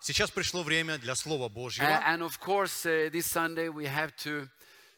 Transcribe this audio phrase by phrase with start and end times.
[0.00, 1.86] Сейчас пришло время для Слова Божьего.
[2.06, 4.48] and of course, uh, this Sunday we have to,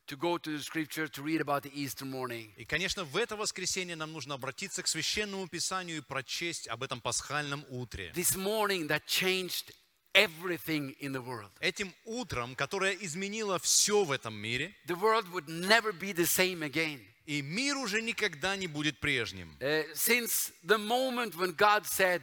[0.08, 2.52] to go to the scripture to read about the Easter morning.
[2.57, 7.00] И, конечно, в это воскресенье нам нужно обратиться к Священному Писанию и прочесть об этом
[7.00, 8.11] пасхальном утре.
[8.16, 9.72] This morning that changed
[10.12, 11.50] everything in the world.
[11.61, 16.62] Этим утром, которое изменило все в этом мире, The world would never be the same
[16.62, 17.00] again.
[17.26, 19.57] И мир уже никогда не будет прежним.
[19.61, 22.22] Uh, since the moment when God said,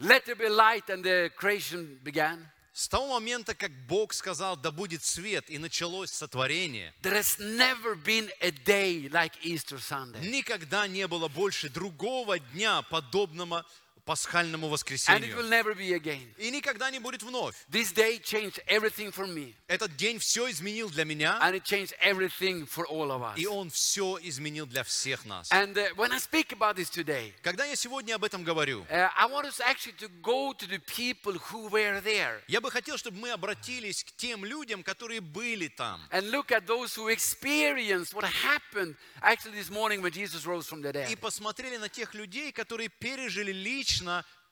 [0.00, 4.72] Let there be light, and the creation began, С того момента, как Бог сказал, да
[4.72, 10.28] будет свет, и началось сотворение, there has never been a day like Easter Sunday.
[10.28, 13.64] никогда не было больше другого дня, подобного
[14.04, 15.48] пасхальному And it will воскресенью.
[15.48, 16.26] never be again.
[16.38, 17.54] И никогда не будет вновь.
[17.70, 21.94] This day changed everything for me, Этот день все изменил для меня, and it changed
[22.02, 23.36] everything for all of us.
[23.38, 25.50] и он все изменил для всех нас.
[25.50, 29.08] And uh, when I speak about this today, Когда я сегодня об этом говорю, uh,
[29.16, 32.98] I want us actually to go to the people who were there я бы хотел,
[32.98, 36.00] чтобы мы обратились к тем людям, которые были там.
[36.10, 40.82] and look at those who experienced what happened actually this morning when Jesus rose from
[40.82, 41.16] the И dead.
[41.20, 43.93] посмотрели на тех людей, которые пережили лично,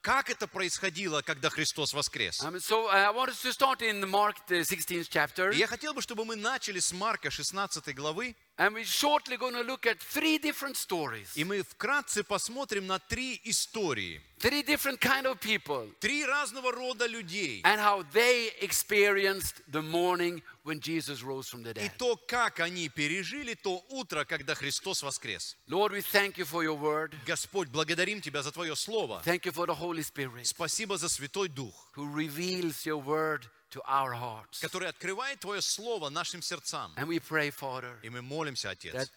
[0.02, 2.42] как это происходило, когда Христос воскрес.
[2.42, 5.66] Um, so uh, I want us to start in Mark, the 16th chapter, И я
[5.66, 9.86] хотел бы, чтобы мы начали с Марка 16 главы, and we're shortly going to look
[9.86, 14.20] at three different stories, и мы вкратце посмотрим на три истории.
[14.38, 17.60] three different kind of people, Три разного рода людей.
[17.64, 21.92] and how they experienced the morning when Jesus rose from the И dead.
[21.98, 25.56] то, как они пережили то утро, когда Христос воскрес.
[25.68, 27.14] Lord, we thank you for your word.
[27.26, 29.22] Господь, благодарим Тебя за Твое Слово.
[29.24, 33.80] Thank you for the Holy Spirit Спасибо за Святой Дух, who reveals your word to
[33.86, 34.60] our hearts.
[34.60, 36.92] который открывает Твое Слово нашим сердцам.
[36.96, 39.10] And we pray, Father, И мы молимся, that Отец,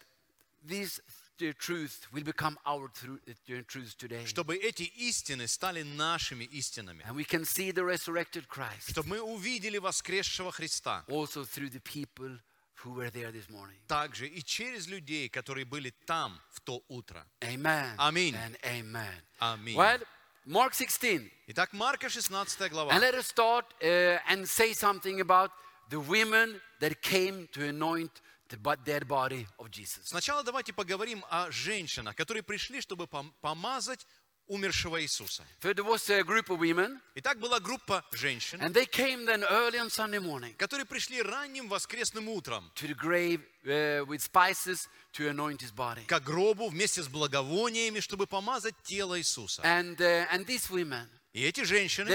[0.66, 1.00] this
[1.38, 3.20] the truth will become our tru-
[3.66, 4.24] truth today.
[4.24, 7.04] чтобы эти истины стали нашими истинами.
[7.04, 11.04] And we can see the resurrected Christ Чтобы мы увидели воскресшего Христа.
[11.08, 12.38] also through the people
[12.82, 13.76] who were there this morning.
[13.86, 17.26] Также и через людей, которые были там в то утро.
[17.40, 17.94] Amen.
[17.98, 18.34] Аминь.
[18.34, 19.22] And amen.
[19.38, 19.76] Аминь.
[19.76, 20.00] Well,
[20.45, 21.29] Mark 16.
[21.47, 22.91] Итак, Марка 16 глава.
[22.91, 25.51] And let us start uh, and say something about
[25.89, 30.07] the women that came to anoint the bo- dead body of Jesus.
[30.07, 34.05] Сначала давайте поговорим о женщинах, которые пришли, чтобы пом- помазать
[34.48, 35.44] умершего Иисуса.
[35.60, 39.42] For there was a group of women, Итак, была группа женщин, and they came then
[39.44, 42.70] early on Sunday morning которые пришли ранним воскресным утром
[43.64, 44.06] uh,
[46.06, 49.62] к гробу вместе с благовониями, чтобы помазать тело Иисуса.
[49.62, 52.08] Uh, И эти женщины,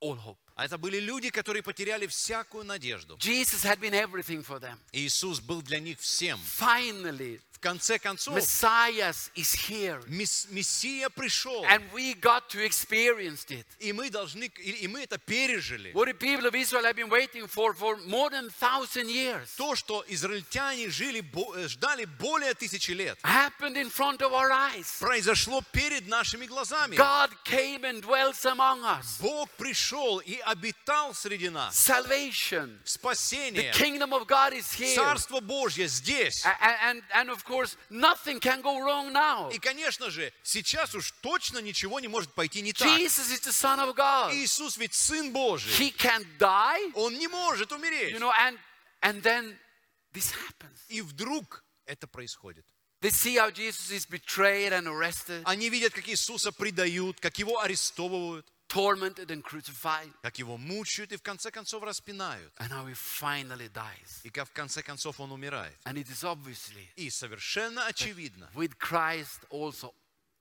[0.00, 3.18] uh, а это были люди, которые потеряли всякую надежду.
[4.92, 6.38] Иисус был для них всем.
[6.58, 10.00] Finally, конце концов, Messiah is here.
[10.08, 13.64] Месс- Мессия пришел, And we got to experience it.
[13.78, 15.92] и мы должны, и мы это пережили.
[15.92, 19.74] What the people of Israel have been waiting for for more than thousand years То,
[19.76, 24.98] что израильтяне жили, э, ждали более тысячи лет, happened in front of our eyes.
[24.98, 26.96] произошло перед нашими глазами.
[26.96, 29.18] God came and dwells among us.
[29.20, 31.76] Бог пришел и обитал среди нас.
[31.76, 32.78] Salvation.
[32.84, 34.96] The Спасение, kingdom of God is here.
[34.96, 36.44] Царство Божье здесь.
[36.44, 37.51] A- a- And, and of course,
[37.90, 39.50] nothing can go wrong now.
[39.52, 42.88] И, конечно же, сейчас уж точно ничего не может пойти не так.
[42.88, 44.34] Jesus is the Son of God.
[44.34, 45.72] Иисус ведь Сын Божий.
[45.78, 48.18] He can't die, Он не может you умереть.
[48.18, 48.58] know, and,
[49.02, 49.56] and then
[50.12, 50.78] this happens.
[50.88, 52.64] И вдруг это происходит.
[53.00, 57.58] They see how Jesus is betrayed and arrested, Они видят, как Иисуса предают, как Его
[57.60, 62.52] арестовывают, tormented and crucified, как Его мучают и в конце концов распинают.
[62.58, 64.20] and how he finally dies.
[64.22, 65.76] И как в конце концов Он умирает.
[65.84, 69.94] And it is obviously И совершенно очевидно, with Christ also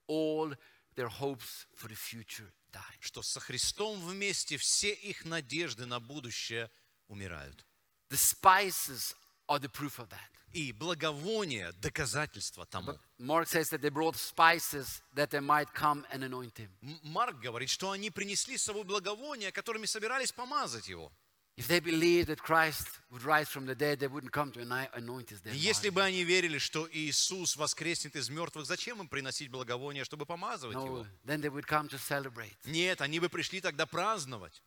[0.08, 0.56] all
[0.96, 2.98] their hopes for the future die.
[3.02, 6.70] что со Христом вместе все их надежды на будущее
[7.08, 7.66] умирают.
[8.10, 9.16] The spices
[9.48, 10.30] are the proof of that.
[10.54, 12.98] И благовоние– доказательство тому.
[13.20, 16.70] Mark says that they brought spices that they might come and anoint him.
[17.04, 21.12] Марк говорит, что они принесли с собой благовония, которыми собирались помазать его.
[21.58, 24.62] If they believed that Christ would rise from the dead, they wouldn't come to
[24.94, 25.94] anoint his dead И Если body.
[25.94, 30.86] бы они верили, что Иисус воскреснет из мертвых, зачем им приносить благовоние, чтобы помазывать No,
[30.86, 31.08] его?
[31.26, 32.56] then they would come to celebrate.
[32.66, 34.62] Нет, они бы пришли тогда праздновать.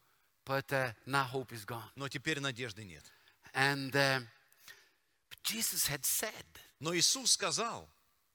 [0.46, 1.88] But uh, now hope is gone.
[1.96, 3.02] Но теперь надежды нет.
[3.54, 4.22] And uh,
[5.44, 6.44] Jesus had said,
[6.80, 7.88] Но Иисус сказал,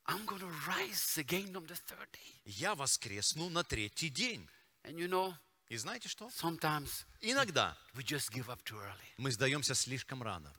[0.08, 2.42] I'm going to rise again on the third day.
[2.46, 4.48] я воскресну на третий день.
[4.84, 5.34] And you know,
[5.70, 6.30] И знаете что?
[6.30, 7.76] Sometimes Иногда
[9.18, 10.50] мы сдаемся слишком рано.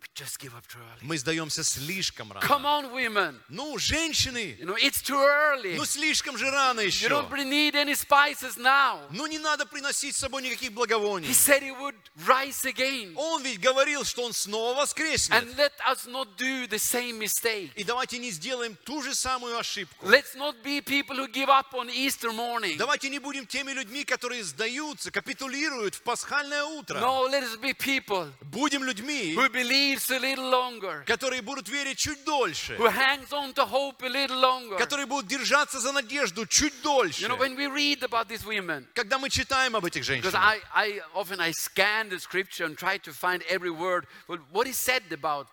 [1.01, 2.67] Мы сдаемся слишком Come рано.
[2.89, 3.41] on, women.
[3.49, 5.77] Ну, женщины, You know, it's too early.
[5.77, 7.09] ну слишком же рано You еще.
[7.09, 9.07] don't need any spices now.
[9.11, 11.31] Ну не надо приносить с собой никаких He благовоний.
[11.33, 11.95] said he would
[12.27, 13.15] rise again.
[13.17, 15.43] Он ведь говорил, что он снова воскреснет.
[15.43, 17.71] And let us not do the same mistake.
[17.77, 20.05] И давайте не сделаем ту же самую ошибку.
[20.07, 22.77] Let's not be people who give up on Easter morning.
[22.77, 26.03] Давайте не будем теми людьми, которые сдаются, капитулируют в
[26.50, 27.00] пасхальное утро.
[27.00, 31.98] No, let us be people Будем людьми, who believes a little longer, которые будут верить
[31.98, 34.77] чуть дольше, who hangs on to hope a little longer.
[34.77, 37.22] которые будут держаться за надежду чуть дольше.
[37.22, 40.36] You know, when we read about these women, Когда мы читаем об этих because женщинах,
[40.36, 44.07] I, I often I scan the scripture and try to find every word.
[44.27, 45.48] Well, what is said about,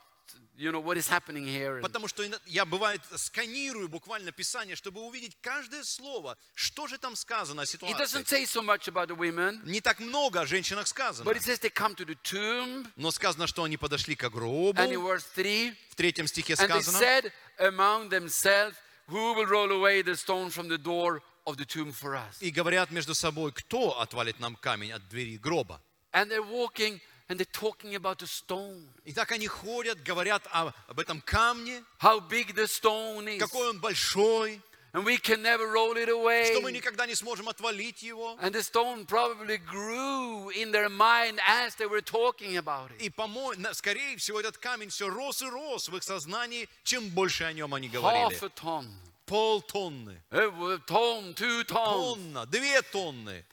[0.57, 1.81] you know, what is happening here?
[1.81, 7.61] Потому что я бывает сканирую буквально Писание, чтобы увидеть каждое слово, что же там сказано
[7.61, 7.97] о It ситуации.
[8.03, 11.43] doesn't say so much about the women, Не так много о женщинах сказано, but it
[11.43, 14.73] says they come to the tomb, но сказано, что они подошли к гробу.
[14.79, 18.75] and in verse 3, В третьем стихе and they сказано, said among themselves,
[19.09, 22.41] Who will roll away the stone from the door of the tomb for us?
[22.41, 25.79] и говорят между собой, кто отвалит нам камень от двери гроба.
[26.13, 30.73] And they're walking and they're talking about the stone, И так они ходят, говорят о-
[30.87, 34.61] об этом камне, how big the stone is, какой он большой,
[34.93, 36.71] and we can never roll it что мы away.
[36.71, 38.37] никогда не сможем отвалить его.
[38.41, 43.01] And the stone probably grew in their mind as they were talking about it.
[43.01, 47.43] И, по-моему, скорее всего, этот камень все рос и рос в их сознании, чем больше
[47.43, 48.35] о нем они Half говорили.
[48.45, 48.87] a ton,
[49.25, 52.15] Полтонны, a ton, two tons.
[52.15, 53.43] тонна, две тонны.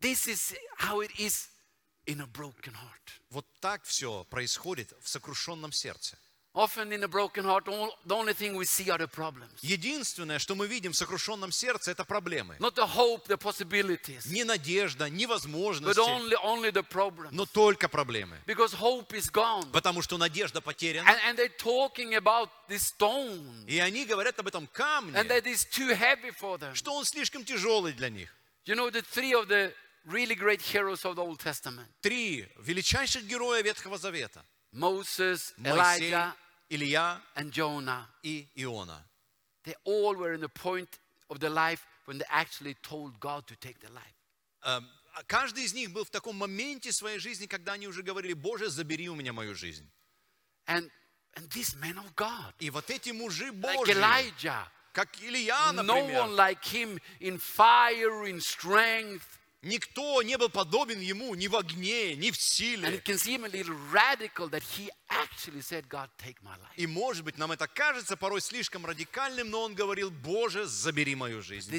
[0.00, 1.48] This is how it is
[2.06, 3.20] in a broken heart.
[3.30, 6.16] Вот так все происходит в сокрушенном сердце.
[6.56, 9.58] Often in a broken heart, all, the only thing we see are the problems.
[9.60, 12.56] Единственное, что мы видим в сокрушенном сердце, это проблемы.
[12.60, 17.28] Not the hope, the possibilities, Не надежда, не but возможности, only, only the problems.
[17.32, 18.40] но только проблемы.
[18.46, 19.70] Because hope is gone.
[19.70, 21.06] Потому что надежда потеряна.
[21.06, 25.44] And, and they're talking about this stone И они говорят об этом and камне, that
[25.44, 26.74] it's too heavy for them.
[26.74, 28.34] что он слишком тяжелый для них.
[28.64, 29.74] You know, the three of the
[30.05, 34.43] really great heroes of the Old Testament Три величайших героя Ветхого Завета.
[34.73, 36.35] Moses, Моисей, Elijah,
[36.69, 39.03] Илья and Jonah и Иона.
[39.63, 40.99] they all were in the point
[41.29, 44.15] of their life when they actually told God to take their life.
[44.65, 48.33] Эм, а Каждый из них был в таком моменте своей жизни, когда они уже говорили,
[48.33, 49.89] Боже, забери у меня мою жизнь.
[50.67, 50.89] And,
[51.35, 55.83] and these men of God, И вот эти мужи like Божьи, Elijah, как Илья, no
[55.83, 59.39] one например, like him in fire, in strength.
[59.62, 62.88] никто не был подобен ему ни в огне, ни в силе.
[66.76, 71.42] И, может быть, нам это кажется порой слишком радикальным, но он говорил, Боже, забери мою
[71.42, 71.70] жизнь.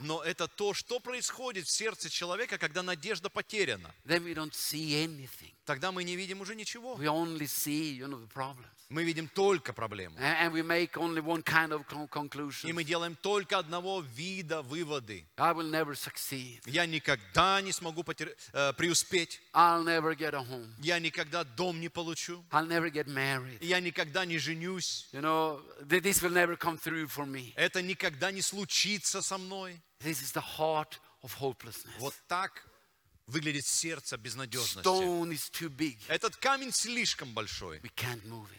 [0.00, 3.94] Но это то, что происходит в сердце человека, когда надежда потеряна.
[5.64, 6.94] Тогда мы не видим уже ничего.
[8.92, 10.14] Мы видим только проблемы.
[10.20, 12.72] And, we make only one kind of con- И conclusion.
[12.74, 15.24] мы делаем только одного вида выводы.
[15.38, 16.60] I will never succeed.
[16.66, 19.40] Я никогда не смогу потер- э, преуспеть.
[19.54, 20.68] I'll never get a home.
[20.78, 22.44] Я никогда дом не получу.
[22.50, 23.58] I'll never get married.
[23.62, 25.08] Я никогда не женюсь.
[25.12, 27.54] You know, th- this will never come through for me.
[27.56, 29.80] Это никогда не случится со мной.
[30.00, 31.94] This is the heart of hopelessness.
[31.98, 32.62] Вот так
[33.26, 34.82] выглядит сердце безнадежности.
[36.08, 37.80] Этот камень слишком большой.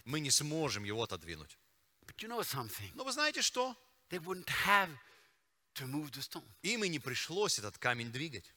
[0.06, 1.58] Мы не сможем его отодвинуть.
[2.96, 3.76] Но вы знаете что?
[6.62, 8.54] Им и не пришлось этот камень двигать.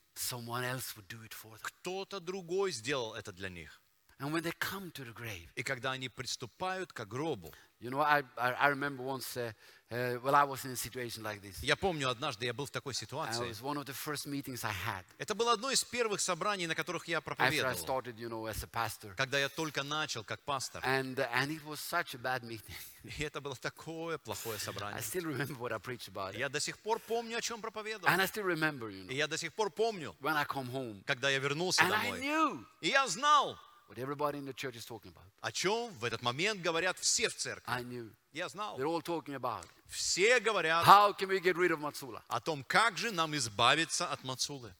[1.61, 3.81] Кто-то другой сделал это для них.
[4.19, 8.01] And when they come to the grave, И когда они приступают к гробу, you know,
[8.01, 9.53] I, I, I remember once, uh,
[9.91, 11.59] uh, well, I was in a situation like this.
[11.61, 13.47] я помню, однажды я был в такой And it ситуации.
[13.47, 16.73] was one of the first meetings I had Это было одно из первых собраний, на
[16.73, 17.75] которых я after I проповедовал.
[17.77, 19.13] started, you know, as a pastor.
[19.15, 20.83] Когда я только начал как пастор.
[20.83, 22.73] And, uh, and it was such a bad meeting.
[23.03, 25.01] И это было такое плохое I собрание.
[25.03, 26.39] still remember what I preached about it.
[26.39, 28.11] Я до сих пор помню, о чем проповедовал.
[28.11, 30.71] And I still remember, you И know, я до сих пор помню, when I come
[30.71, 31.03] home.
[31.05, 32.19] когда я вернулся And I домой.
[32.21, 33.55] knew И я знал,
[33.87, 35.23] what everybody in the church is talking about.
[35.41, 37.71] о чем в этот момент говорят все в церкви.
[37.71, 38.11] I knew.
[38.33, 38.77] Я знал.
[38.77, 42.21] They're all talking about Все говорят how can we get rid of Matsula?
[42.27, 44.73] о том, как же нам избавиться от Мацулы.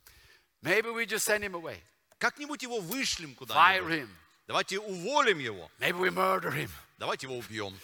[0.62, 1.80] Maybe we just send him away,
[2.18, 3.92] Как-нибудь его вышлем fire куда-нибудь.
[3.94, 4.10] him.
[4.48, 5.70] Давайте уволим его.
[5.80, 6.70] Maybe we murder him.
[6.98, 7.78] Давайте его убьем.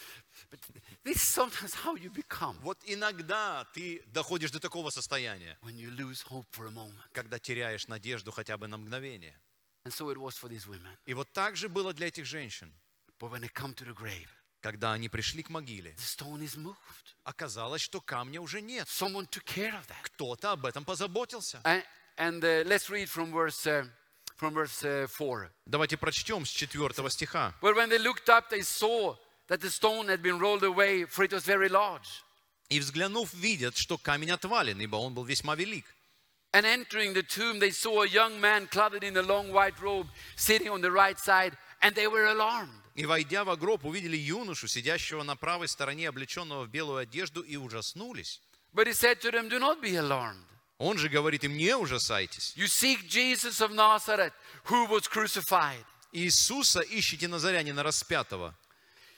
[0.51, 0.59] But
[1.03, 5.89] this is sometimes how you become Вот иногда ты доходишь до такого состояния, when you
[5.91, 6.97] lose hope for a moment.
[7.11, 9.37] когда теряешь надежду хотя бы на мгновение.
[9.85, 10.97] And so it was for these women.
[11.05, 12.71] И вот так же было для этих женщин.
[13.19, 14.29] But when they come to the grave,
[14.61, 16.75] Когда они пришли к могиле, the stone is moved.
[17.25, 18.87] оказалось, что камня уже нет.
[18.87, 20.01] Someone took care of that.
[20.03, 21.61] Кто-то об этом позаботился.
[22.15, 23.85] And, uh, let's read from verse, uh,
[24.37, 25.49] from verse uh, 4.
[25.65, 27.53] Давайте прочтем с 4 стиха.
[27.61, 29.17] But when they looked up, they saw
[29.49, 32.07] that the stone had been rolled away, for it was very large.
[32.69, 35.85] И взглянув, видят, что камень отвален, ибо он был весьма велик.
[36.52, 40.06] And entering the tomb, they saw a young man clothed in a long white robe
[40.36, 42.72] sitting on the right side, and they were alarmed.
[42.94, 47.56] И, войдя в гроб, увидели юношу, сидящего на правой стороне, облеченного в белую одежду, и
[47.56, 48.40] ужаснулись.
[48.74, 50.44] But he said to them, Do not be alarmed.
[50.78, 52.54] Он же говорит им, не ужасайтесь.
[52.56, 54.32] You seek Jesus of Nazareth,
[54.64, 55.84] who was crucified.
[56.12, 58.54] Иисуса ищите Назарянина распятого.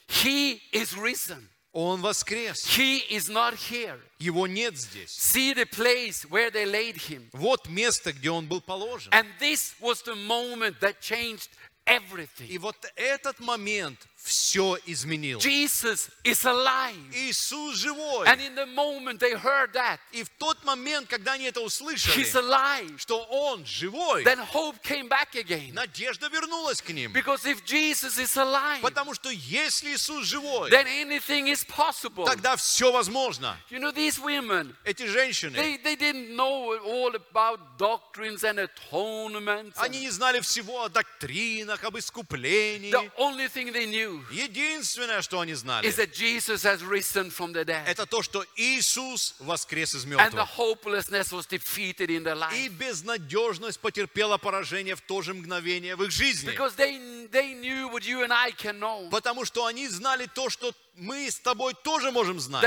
[0.09, 1.49] He is risen.
[1.75, 2.65] Он воскрес.
[2.77, 4.01] He is not here.
[4.19, 5.11] Его нет здесь.
[5.11, 7.29] See the place where they laid him.
[7.33, 9.13] Вот место, где он был положен.
[9.13, 11.49] And this was the moment that changed
[11.87, 12.49] everything.
[12.49, 15.38] И вот этот момент все изменил.
[15.40, 16.96] Jesus is alive.
[17.14, 18.26] Иисус живой.
[18.26, 22.16] And in the moment they heard that, И в тот момент, когда они это услышали,
[22.16, 25.74] He's alive, что Он живой, then hope came back again.
[25.74, 27.14] надежда вернулась к ним.
[27.14, 32.26] Because if Jesus is alive, Потому что если Иисус живой, then anything is possible.
[32.26, 33.56] тогда все возможно.
[33.70, 39.76] You know, these women, Эти женщины, they, they didn't know all about doctrines and atonements.
[39.78, 42.90] они не знали всего о доктринах, об искуплении.
[42.92, 47.54] The only thing they knew Единственное, что они знали, is that Jesus has risen from
[47.54, 47.84] the dead.
[47.88, 50.48] это то, что Иисус воскрес из And the мертвых.
[50.58, 56.12] hopelessness was defeated in their И безнадежность потерпела поражение в то же мгновение в их
[56.12, 56.52] жизни.
[56.52, 59.10] Because they, they knew what you and I can know.
[59.10, 62.64] Потому что они знали то, что мы с тобой тоже можем знать.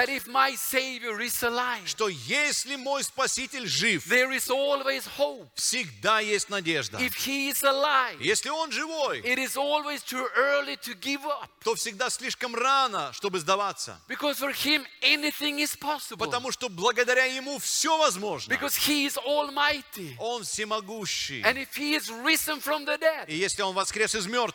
[1.86, 4.04] Что если мой Спаситель жив,
[5.54, 6.98] всегда есть надежда.
[6.98, 9.22] Если Он живой,
[11.64, 13.98] то всегда слишком рано, чтобы сдаваться.
[16.18, 18.54] Потому что благодаря Ему все возможно.
[20.18, 21.42] Он всемогущий.
[23.26, 24.47] И если Он воскрес из мертвых,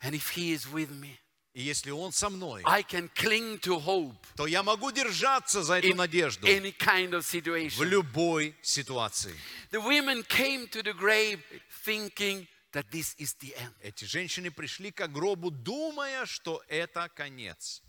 [0.00, 1.18] and if He is with me,
[1.54, 5.78] и если Он со мной, I can cling to hope то я могу держаться за
[5.78, 7.22] эту надежду any kind of
[7.76, 9.34] в любой ситуации.
[9.70, 11.42] The women came to the grave
[11.84, 13.74] thinking that this is the end.
[13.80, 17.82] Эти женщины пришли к гробу, думая, что это конец.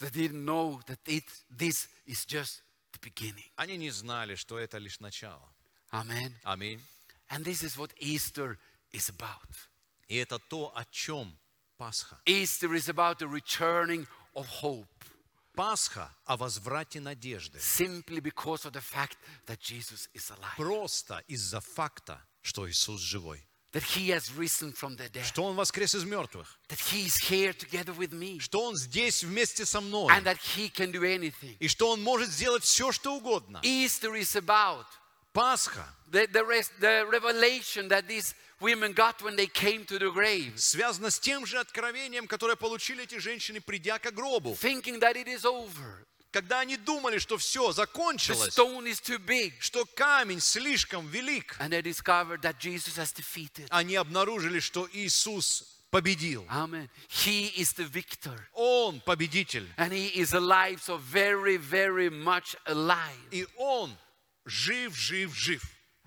[0.00, 3.48] They didn't know that it, this is just the beginning.
[3.54, 5.54] Они не знали, что это лишь начало.
[5.90, 6.80] Аминь.
[7.28, 8.58] And this is what Easter
[8.92, 9.48] is about.
[10.12, 11.34] И это то, о чем
[11.78, 12.20] Пасха.
[12.26, 14.86] Easter is about the returning of hope,
[15.56, 17.58] Пасха о возврате надежды.
[17.58, 19.16] simply because of the fact
[19.46, 23.42] that Jesus is alive, Просто из-за факта, что Иисус живой.
[23.72, 26.58] that He has risen from the dead, Что Он воскрес из мертвых.
[26.68, 30.12] that He is here together with me, Что Он здесь вместе со мной.
[30.12, 31.56] and that He can do anything.
[31.58, 33.62] И что Он может сделать все, что угодно.
[33.64, 34.84] Easter is about
[35.32, 40.10] Пасха the, the, rest, the revelation that these women got when they came to the
[40.10, 44.56] grave, связана с тем же откровением, которое получили эти женщины, придя к гробу.
[44.60, 46.06] thinking that it is over.
[46.30, 49.52] Когда они думали, что все The закончилось, stone is too big.
[49.60, 53.66] что камень слишком велик, And they discovered that Jesus has defeated.
[53.68, 56.46] они обнаружили, что Иисус победил.
[56.48, 56.88] Amen.
[57.10, 58.48] He is the victor.
[58.54, 59.68] Он победитель.
[59.76, 63.18] And he is alive, so very, very much alive.
[63.30, 63.94] И Он
[64.46, 65.62] жив, жив, жив.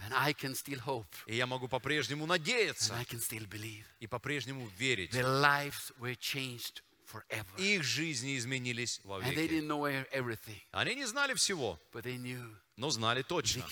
[0.06, 1.08] And I can still hope.
[1.26, 3.86] И я могу по-прежнему And надеяться I can still believe.
[4.00, 5.12] и по-прежнему верить.
[5.12, 7.48] Their lives were changed forever.
[7.58, 9.50] Их жизни изменились And they вовеки.
[9.50, 13.66] didn't know e- everything, Они не знали всего, but they knew но знали точно,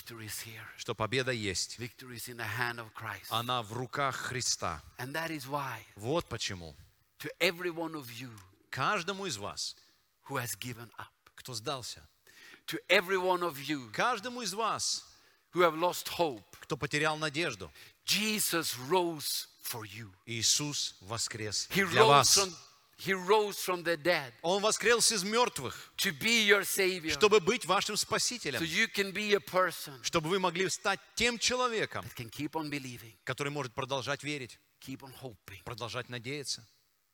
[0.78, 1.78] что победа есть.
[3.30, 4.82] Она в руках Христа.
[4.98, 6.76] And that is why, Вот почему.
[7.20, 8.32] to every one of you
[8.70, 9.76] Каждому из вас,
[11.36, 12.08] кто сдался,
[13.92, 15.06] каждому из вас,
[15.54, 17.72] who have lost hope, кто потерял надежду,
[18.06, 20.12] Jesus rose for you.
[20.26, 22.38] Иисус воскрес He для вас.
[22.38, 22.54] from,
[22.98, 27.12] he rose from the dead Он воскрес из мертвых, to be your Savior.
[27.12, 31.38] чтобы быть вашим So спасителем, you can be a person чтобы вы могли стать тем
[31.40, 36.66] человеком, that can keep on believing, который может продолжать верить, keep on hoping продолжать надеяться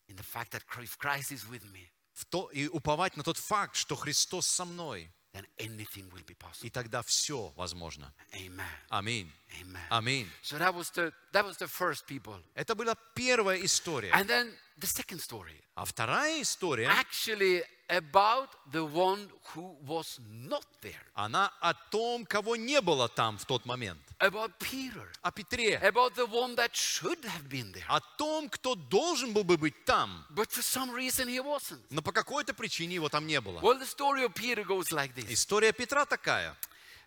[0.08, 3.76] in the fact that Christ is with me, в то, и уповать на тот факт,
[3.76, 5.10] что Христос со мной.
[5.33, 6.65] then anything will be possible.
[6.65, 8.13] И тогда все возможно.
[8.33, 8.65] Amen.
[8.89, 9.29] Аминь.
[9.61, 9.81] Amen.
[9.89, 10.27] Аминь.
[10.41, 12.41] So that was the that was the first people.
[12.55, 14.11] Это была первая история.
[14.13, 15.61] And then the second story.
[15.75, 20.18] А вторая история, Actually, about the one who was
[20.48, 24.00] not there, Она о том, кого не было там в тот момент.
[24.20, 25.78] about Peter, О Петре.
[25.82, 27.84] about the one that should have been there.
[27.88, 30.24] О том, кто должен был бы быть там.
[30.30, 31.80] But for some reason he wasn't.
[31.90, 33.60] Но по какой-то причине его там не было.
[33.60, 36.54] Well, the story of Peter goes like this История Петра такая.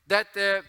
[0.08, 0.62] that uh,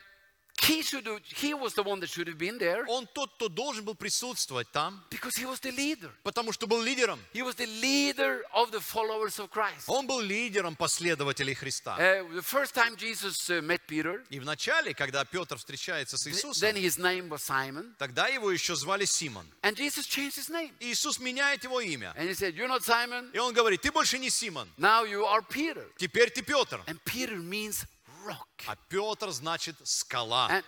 [0.61, 3.47] he, should have, he was the one that should have been there Он тот, кто
[3.47, 6.11] должен был присутствовать там, because he was the leader.
[6.21, 7.17] потому что был лидером.
[7.33, 9.85] He was the leader of the followers of Christ.
[9.88, 11.95] Он был лидером последователей Христа.
[11.97, 16.35] Uh, the first time Jesus uh, met Peter, И вначале, когда Петр встречается с th-
[16.35, 19.45] Иисусом, then his name was Simon, тогда его еще звали Симон.
[19.63, 20.73] and Jesus changed his name.
[20.81, 22.13] И Иисус меняет его имя.
[22.17, 25.25] And he said, You're not Simon, И он говорит, ты больше не Симон, now you
[25.25, 25.88] are Peter.
[25.97, 26.81] теперь ты Петр.
[26.85, 27.85] And Peter means
[28.25, 28.47] rock.
[28.67, 30.49] А Петр значит скала.
[30.49, 30.63] And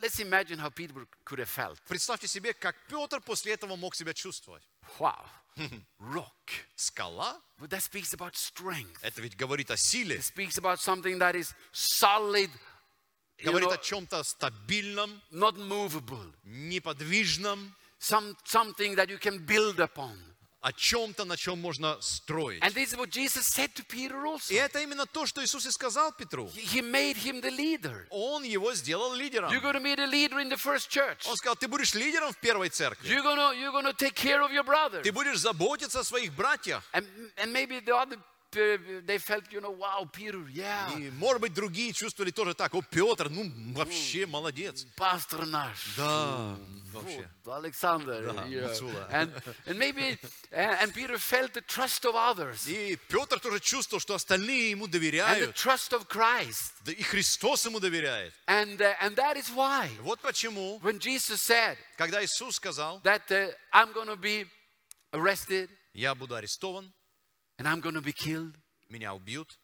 [0.00, 0.94] let's imagine how Peter
[1.24, 1.78] could have felt.
[1.88, 4.62] Представьте себе, как Петр после этого мог себя чувствовать.
[4.98, 5.24] Wow,
[5.98, 6.50] rock.
[6.76, 7.40] Скала?
[7.58, 8.98] But that speaks about strength.
[9.02, 12.50] Это ведь говорит о силе, It speaks about something that is solid,
[13.38, 19.78] you говорит know, о чем-то стабильном, not movable, неподвижном, some, something that you can build
[19.78, 20.18] upon.
[20.61, 22.61] О чем-то, на чем можно строить.
[22.63, 24.51] And this is what Jesus said to Peter also.
[24.51, 26.47] И это именно то, что Иисус и сказал Петру.
[26.55, 28.07] He made him the leader.
[28.09, 29.51] Он его сделал лидером.
[29.51, 31.27] You're going to be the leader in the first church.
[31.27, 33.07] Он сказал, ты будешь лидером в первой церкви.
[33.07, 35.01] You're going to, you're going to take care of your brother.
[35.03, 36.83] Ты будешь заботиться о своих братьях.
[36.93, 37.05] And,
[37.37, 38.19] and maybe the other, uh,
[39.05, 42.73] they felt, you know, wow, Peter, yeah, И, может быть, другие чувствовали тоже так.
[42.73, 44.85] О, Петр, ну, вообще молодец.
[44.97, 45.95] pastor наш.
[45.95, 46.57] Да,
[46.91, 47.29] вообще.
[47.45, 48.33] Alexander.
[48.33, 48.67] Да, yeah.
[48.67, 49.07] Мацула.
[49.11, 49.31] And,
[49.65, 50.17] and maybe,
[50.51, 54.91] and, Peter felt the trust of others И Петр тоже чувствовал, что остальные ему and
[54.91, 55.55] the доверяют.
[55.55, 56.73] trust of Christ.
[56.85, 58.33] Да и Христос ему доверяет.
[58.47, 63.31] And, uh, and that is why Вот почему, when Jesus said когда Иисус сказал, that
[63.31, 64.45] uh, I'm going to be
[65.13, 66.93] arrested я буду арестован,
[67.58, 68.54] and I'm going to be killed,
[68.90, 69.58] меня убьют,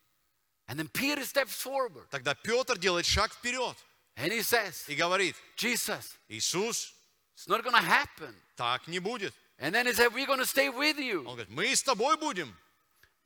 [0.68, 3.76] and then Peter steps forward тогда Петр делает шаг вперед
[4.16, 6.92] and he says, и говорит, Jesus, Иисус,
[7.36, 8.34] it's not going to happen.
[8.56, 9.32] так не будет.
[9.60, 11.24] And then he said, We're going to stay with you.
[11.26, 12.54] Он говорит, мы с тобой будем.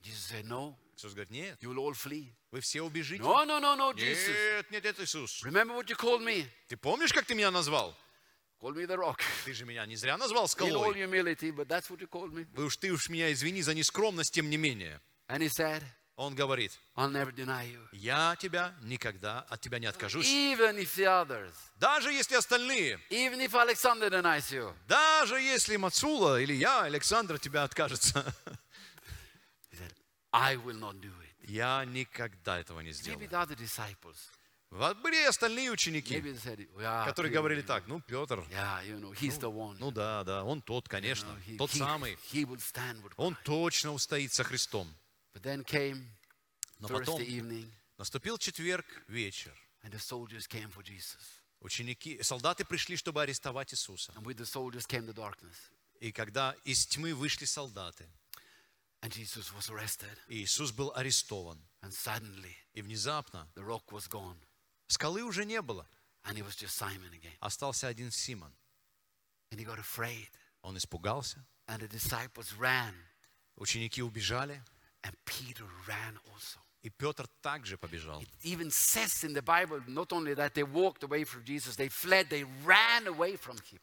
[0.03, 2.33] Jesus said, No, Иисус говорит, нет, you will all flee.
[2.51, 3.23] вы все убежите.
[3.23, 4.29] No, no, no, no, Jesus.
[4.29, 5.43] Нет, нет, нет, Иисус.
[5.43, 6.47] Remember what you called me?
[6.69, 7.97] Ты помнишь, как ты меня назвал?
[8.60, 9.20] Call me the rock.
[9.46, 10.94] Ты же меня не зря назвал In all скалой.
[10.96, 12.46] humility, but that's what you called me.
[12.54, 15.00] Вы уж ты уж меня извини за нескромность, тем не менее.
[15.28, 15.84] And he said,
[16.16, 17.88] Он говорит, I'll never deny you.
[17.92, 20.26] я тебя никогда от тебя не откажусь.
[20.28, 24.74] Even if the others, Даже если остальные, even if Alexander denies you.
[24.88, 28.34] даже если Мацула или я, Александр, тебя откажется,
[29.72, 29.94] said,
[30.34, 31.52] I will not do it.
[31.52, 33.20] я никогда этого не сделаю.
[34.70, 39.00] Вот были и остальные ученики, said, yeah, которые Peter, говорили так, ну, Петр, yeah, you
[39.00, 39.78] know, he's the one.
[39.80, 42.18] ну да, да, он тот, You конечно, know, he, тот he- самый.
[42.34, 44.94] he will stand with Он точно устоит со Христом.
[45.34, 46.06] But then came
[46.80, 49.54] Но потом evening, наступил четверг вечер.
[49.84, 51.22] and the soldiers came for Jesus.
[51.62, 54.12] Ученики, солдаты пришли, чтобы арестовать Иисуса.
[54.18, 55.56] And with the soldiers came the darkness.
[56.02, 58.06] И когда из тьмы вышли солдаты,
[59.02, 60.18] And Jesus was arrested.
[60.28, 64.38] и Иисус был арестован, And suddenly, и внезапно the rock was gone.
[64.88, 65.88] Скалы уже не было,
[66.24, 67.36] And it was just Simon again.
[67.40, 68.52] остался один Симон.
[69.52, 70.30] And he got afraid.
[70.62, 72.94] Он испугался, And the disciples ran.
[73.56, 74.62] ученики убежали,
[75.04, 76.60] And Peter ran also.
[76.84, 78.24] и Петр также побежал.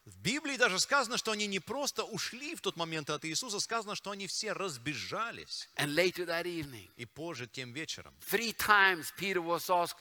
[0.05, 3.95] В Библии даже сказано, что они не просто ушли в тот момент от Иисуса, сказано,
[3.95, 5.69] что они все разбежались.
[5.75, 9.97] And later that evening, И позже, тем вечером, three times Peter was asked,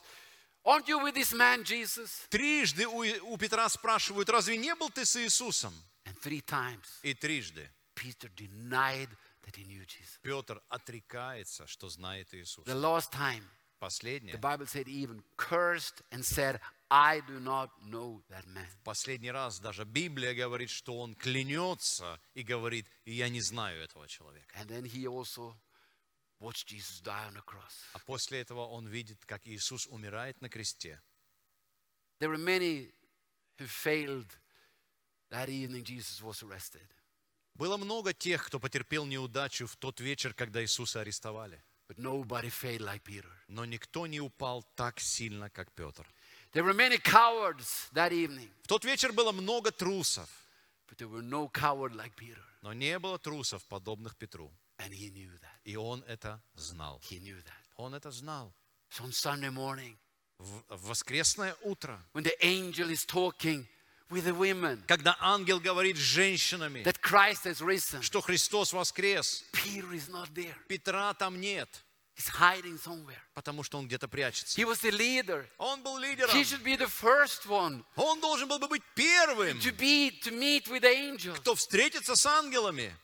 [0.64, 2.27] Aren't you with this man, Jesus?
[2.31, 5.74] трижды у, у Петра спрашивают, разве не был ты с Иисусом?
[6.07, 9.09] And three times И трижды Peter denied
[9.42, 10.18] that he knew Jesus.
[10.22, 12.70] Петр отрекается, что знает Иисуса.
[12.70, 16.59] The last time, the Последнее, Bible said he even cursed and said,
[16.90, 18.66] I do not know that man.
[18.85, 24.57] последний раз даже Библия говорит, что он клянется и говорит, я не знаю этого человека.
[24.57, 25.55] And then he also
[26.44, 27.74] watched Jesus die on the cross.
[27.94, 31.00] А после этого он видит, как Иисус умирает на кресте.
[32.20, 32.92] There were many
[33.59, 34.26] who failed
[35.30, 36.87] that evening Jesus was arrested.
[37.57, 41.62] Было много тех, кто потерпел неудачу в тот вечер, когда Иисуса арестовали.
[41.88, 43.30] But nobody failed like Peter.
[43.48, 46.07] Но никто не упал так сильно, как Петр.
[46.52, 50.28] There were many cowards that evening, В тот вечер было много трусов,
[50.88, 52.42] but there were no coward like Peter.
[52.62, 54.50] но не было трусов, подобных Петру.
[54.78, 55.53] And he knew that.
[55.64, 57.00] И он это знал.
[57.77, 58.55] Он это знал.
[58.90, 59.96] So on Sunday morning,
[60.38, 63.66] В в воскресное утро, when the angel is talking
[64.11, 69.44] with the women, когда ангел говорит с женщинами, that Christ has risen, что Христос воскрес,
[69.53, 70.55] Peter is not there.
[70.68, 71.68] Петра там нет.
[72.16, 73.18] He's hiding somewhere.
[73.35, 74.61] потому что он где-то прячется.
[74.61, 75.48] He was the leader.
[75.59, 76.37] Он был лидером.
[76.37, 80.31] He should be the first one Он должен был бы быть первым, to be to
[80.31, 81.37] meet with the angels.
[81.38, 82.94] кто встретится с ангелами.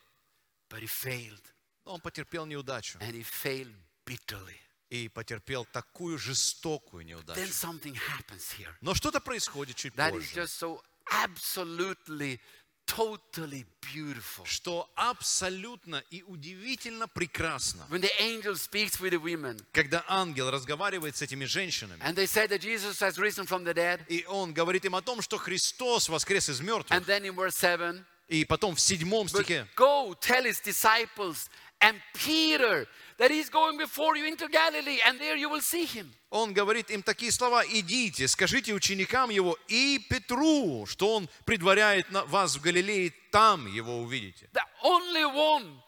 [0.68, 1.42] But he failed.
[1.90, 2.98] Но он потерпел неудачу.
[3.00, 3.74] And he failed
[4.06, 4.54] bitterly.
[4.90, 7.50] И потерпел такую жестокую Then неудачу.
[7.52, 8.72] something happens here.
[8.80, 10.34] Но что-то происходит чуть That is позже.
[10.42, 12.38] just so absolutely,
[12.86, 14.44] totally beautiful.
[14.46, 17.84] Что абсолютно и удивительно прекрасно.
[17.90, 22.26] When the angel speaks with the women, Когда ангел разговаривает с этими женщинами, and they
[22.28, 25.38] say that Jesus has risen from the dead, и он говорит им о том, что
[25.38, 26.92] Христос воскрес из мертвых.
[26.96, 31.48] and then in verse 7, И потом в седьмом but стихе go tell his disciples
[31.80, 32.86] and Peter
[33.18, 36.10] that he's going before you into Galilee, and there you will see him.
[36.30, 42.56] он говорит им такие слова, идите, скажите ученикам его и Петру, что он предваряет вас
[42.56, 44.48] в Галилее, там его увидите.
[44.52, 45.80] The only one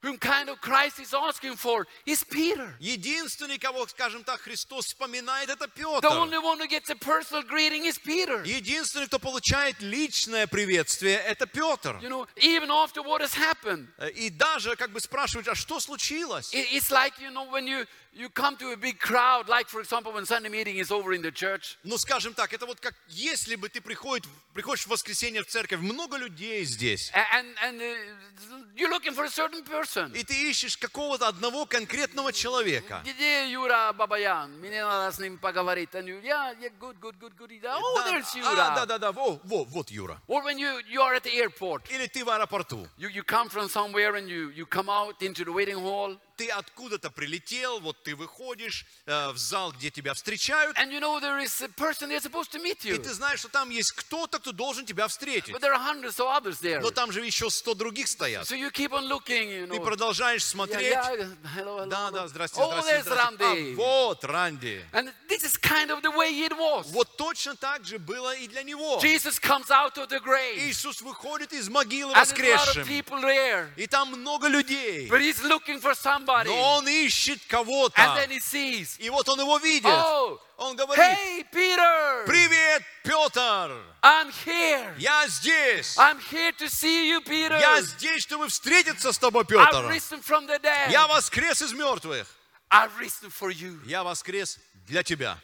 [0.00, 2.72] whom kind of Christ is asking for is Peter.
[2.78, 6.06] Единственный, кого, скажем так, Христос вспоминает, это The Петр.
[6.08, 8.42] only one who gets a personal greeting is Peter.
[8.44, 11.98] Единственный, кто получает личное приветствие, это Петр.
[12.00, 16.54] You know, even after what has happened, И даже как бы спрашивают, а что случилось?
[16.54, 19.81] it- it's like, you know, when you, you come to a big crowd, like, for
[19.81, 22.93] example, when Sunday meeting is over in the church, Ну, скажем так, это вот как
[23.09, 27.81] если бы ты приходит, приходишь в воскресенье в церковь, много людей здесь, a- and, and
[27.81, 30.15] uh, you're looking for a certain person.
[30.15, 33.01] и ты ищешь какого-то одного конкретного человека.
[33.03, 34.59] Где Юра Бабаян?
[34.59, 35.89] Мне надо с ним поговорить.
[35.93, 37.49] And you, yeah, yeah, good, good, good, good.
[37.51, 38.55] Yeah, Oh, Да, there's а, Юра.
[38.75, 40.21] да, да, да, во, во, вот Юра.
[40.27, 42.87] Or when you, you are at the airport, Или ты в аэропорту.
[42.97, 46.48] you, you come from somewhere and you, you come out into the waiting hall, Ты
[46.50, 51.42] откуда-то прилетел, вот ты выходишь э, в зал, где тебя встречают, and you know there
[51.42, 52.98] is a person there supposed to meet и you.
[53.02, 55.52] ты знаешь, что там есть кто-то, кто должен тебя встретить.
[55.52, 56.80] But there are hundreds of others there.
[56.80, 58.46] Но там же еще сто других стоят.
[58.48, 59.84] So you keep on looking, you Ты know.
[59.84, 60.92] продолжаешь Yeah, смотреть.
[60.92, 63.18] yeah, hello, hello, Да, да, здрасте, Oh, здрасте, здрасте.
[63.44, 63.72] Randy.
[63.74, 64.84] А вот Ранди.
[64.92, 66.86] And this is kind of the way it was.
[66.92, 69.00] Вот точно так же было и для него.
[69.02, 72.76] Jesus comes out of the grave, Иисус выходит из могилы and there's a lot of
[72.76, 72.86] воскресшим.
[72.86, 73.70] people there.
[73.76, 75.08] И там много людей.
[75.08, 75.94] But he's looking for
[76.28, 76.48] somebody.
[76.48, 78.00] Но он ищет And кого-то.
[78.16, 79.86] then he sees, И вот он его видит.
[79.86, 83.82] oh, Он говорит, hey, Peter, привет, Петр.
[84.02, 84.94] I'm here.
[84.98, 85.96] Я здесь.
[85.96, 87.58] I'm here to see you, Peter.
[87.58, 89.88] Я здесь, чтобы встретиться с тобой, I've Петр.
[89.88, 90.90] risen from the dead.
[90.90, 92.26] Я воскрес из мертвых.
[92.70, 93.80] I've risen for you.
[93.86, 95.38] Я воскрес для тебя.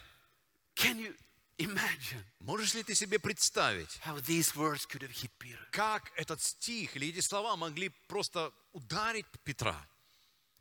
[0.77, 1.14] Can you
[1.59, 5.59] imagine Можешь ли ты себе представить, how these words could have hit Peter?
[5.70, 9.77] как этот стих или эти слова могли просто ударить Петра?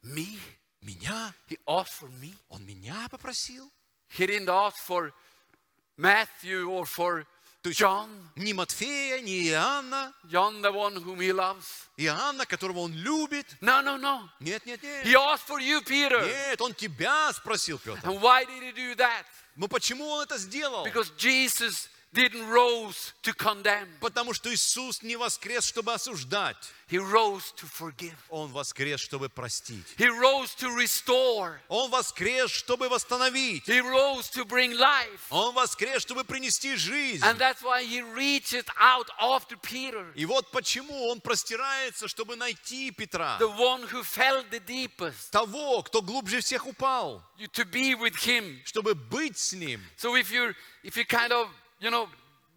[0.02, 0.38] Me?
[0.84, 1.34] Меня?
[1.48, 2.34] He asked for me.
[2.50, 3.70] Он меня попросил?
[4.16, 5.12] He didn't ask for
[5.96, 7.26] Matthew or for
[7.64, 8.08] John.
[8.36, 10.14] Ни Матфея, ни Иоанна.
[10.30, 11.88] John, the one whom he loves.
[11.98, 13.46] Иоанна, которого он любит.
[13.60, 14.28] No, no, no.
[14.40, 15.04] Нет, нет, нет.
[15.04, 16.24] He asked for you, Peter.
[16.24, 18.00] Нет, он тебя спросил, Петр.
[18.08, 19.24] And why did he do that?
[19.56, 20.84] Но почему он это сделал?
[20.84, 23.87] Because Jesus didn't rose to condemn.
[23.99, 26.57] Потому что Иисус не воскрес, чтобы осуждать.
[26.89, 28.15] He rose to forgive.
[28.29, 29.85] Он воскрес, чтобы простить.
[29.97, 31.59] He rose to restore.
[31.69, 33.67] Он воскрес, чтобы восстановить.
[33.67, 35.21] He rose to bring life.
[35.31, 37.23] Он воскрес, чтобы принести жизнь.
[37.23, 42.91] And that's why he reaches out after Peter, И вот почему он простирается, чтобы найти
[42.91, 47.23] Петра, the one who fell the deepest, того, кто глубже всех упал,
[47.53, 48.61] to be with him.
[48.65, 49.81] чтобы быть с ним.
[49.97, 51.47] So if you're if you kind of,
[51.83, 52.07] you know,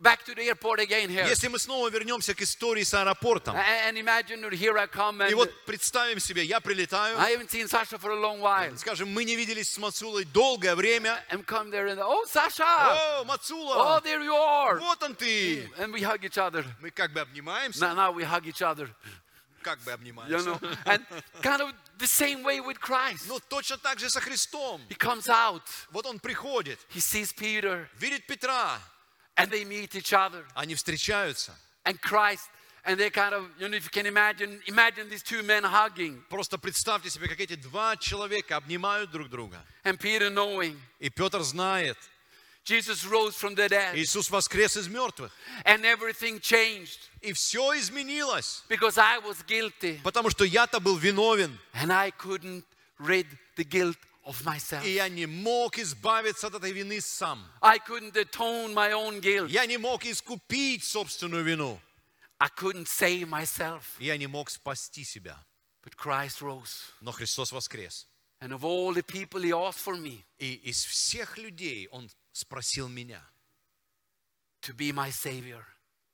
[0.00, 1.26] back to the airport again here.
[1.26, 5.34] Если мы снова вернемся к истории с аэропортом, And imagine here I come и and
[5.34, 8.76] вот представим себе, я прилетаю, I haven't seen Sasha for a long while.
[8.78, 11.20] скажем, мы не виделись с Мацулой долгое время.
[11.30, 14.78] And come there and oh Sasha, О, oh Мацула, there you are.
[14.78, 15.68] вот он ты.
[15.78, 16.64] And we hug each other.
[16.80, 18.88] Мы как бы обнимаемся, Now, now we hug each other,
[19.62, 20.46] как бы you обнимаемся.
[20.46, 20.60] know.
[20.84, 21.04] And
[21.42, 23.26] kind of the same way with Christ.
[23.26, 24.80] Но точно так же со Христом.
[24.88, 28.78] He comes out, Вот он приходит, he sees Peter, видит Петра,
[29.37, 30.45] and they meet each other.
[30.55, 31.55] они встречаются.
[31.85, 32.49] And Christ,
[32.85, 36.23] and they kind of, you know, if you can imagine, imagine these two men hugging,
[36.29, 39.63] Просто представьте себе, как эти два человека обнимают друг друга.
[39.83, 41.97] and Peter knowing И Петр знает,
[42.63, 45.31] Jesus rose from the dead, Иисус воскрес из мертвых.
[45.65, 51.57] and everything changed И все изменилось, because I was guilty, потому что я-то был виновен.
[51.73, 52.63] and I couldn't
[52.99, 54.84] rid the guilt of myself.
[54.84, 57.48] И я не мог избавиться от этой вины сам.
[57.62, 59.48] I couldn't atone my own guilt.
[59.48, 61.80] Я не мог искупить собственную вину.
[62.38, 63.82] I couldn't save myself.
[63.98, 65.38] Я не мог спасти себя.
[65.82, 66.82] But Christ rose.
[67.00, 68.06] Но Христос воскрес.
[68.40, 72.88] And of all the people he asked for me И из всех людей Он спросил
[72.88, 73.22] меня.
[74.62, 75.64] to be my Savior.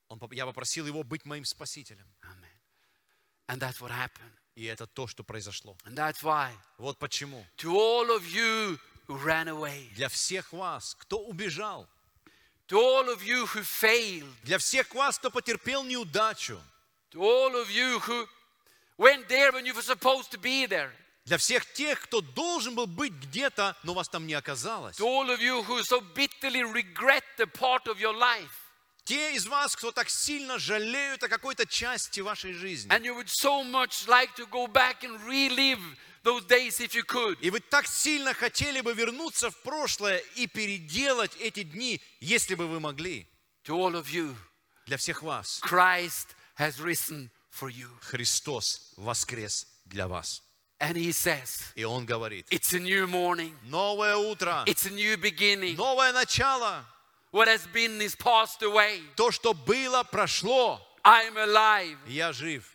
[0.09, 2.07] Он, поп- я попросил Его быть моим спасителем.
[2.23, 2.61] Amen.
[3.49, 4.37] And that's what happened.
[4.55, 5.77] И это то, что произошло.
[5.87, 7.45] And that's why, Вот почему.
[7.59, 11.89] to all of you who ran away, Для всех вас, кто убежал,
[12.69, 16.61] to all of you who failed, для всех вас, кто потерпел неудачу,
[17.13, 18.27] to all of you who
[18.99, 20.91] went there when you were supposed to be there,
[21.25, 24.97] для всех тех, кто должен был быть где-то, но вас там не оказалось.
[24.99, 28.62] to all of you who so bitterly regret the part of your life,
[29.05, 32.91] Те из вас, кто так сильно жалеют о какой-то части вашей жизни.
[32.93, 35.81] and you would so much like to go back and relive
[36.23, 37.37] those days if you could.
[37.41, 42.67] И вы так сильно хотели бы вернуться в прошлое и переделать эти дни, если бы
[42.69, 43.27] вы могли.
[43.65, 44.35] To all of you,
[44.87, 47.89] Для всех вас Christ has risen for you.
[48.03, 50.43] Христос воскрес для вас.
[50.79, 55.17] And he says, И Он говорит, It's a new morning, новое утро, it's a new
[55.17, 55.77] beginning.
[55.77, 56.85] новое начало.
[57.32, 59.02] What has been is passed away.
[59.16, 60.82] То, что было, прошло.
[61.04, 62.74] I'm alive, И Я жив.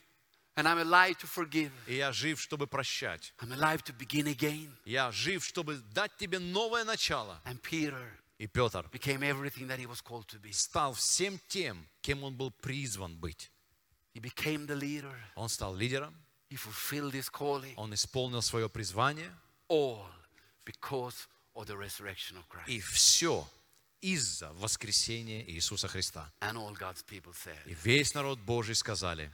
[0.57, 1.71] and I'm alive to forgive.
[1.87, 3.33] И я жив, чтобы прощать.
[3.41, 4.71] I'm alive to begin again.
[4.85, 7.41] Я жив, чтобы дать тебе новое начало.
[7.45, 10.53] And Peter И Петр became everything that he was called to be.
[10.53, 13.51] стал всем тем, кем он был призван быть.
[14.15, 15.15] He became the leader.
[15.37, 16.15] Он стал лидером,
[16.51, 19.33] He fulfilled his calling, он исполнил свое призвание.
[19.69, 20.05] all
[20.67, 22.69] because of the resurrection of Christ.
[22.69, 23.47] И все
[24.02, 26.32] из-за воскресения Иисуса Христа.
[27.66, 29.32] И весь народ Божий сказали.